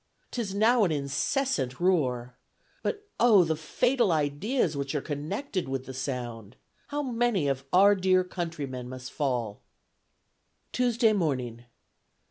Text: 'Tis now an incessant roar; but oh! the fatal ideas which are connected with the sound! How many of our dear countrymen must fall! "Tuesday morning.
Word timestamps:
'Tis 0.31 0.55
now 0.55 0.83
an 0.83 0.91
incessant 0.91 1.79
roar; 1.79 2.35
but 2.81 3.05
oh! 3.19 3.43
the 3.43 3.55
fatal 3.55 4.11
ideas 4.11 4.75
which 4.75 4.95
are 4.95 4.99
connected 4.99 5.69
with 5.69 5.85
the 5.85 5.93
sound! 5.93 6.55
How 6.87 7.03
many 7.03 7.47
of 7.47 7.65
our 7.71 7.93
dear 7.93 8.23
countrymen 8.23 8.89
must 8.89 9.11
fall! 9.11 9.61
"Tuesday 10.71 11.13
morning. 11.13 11.65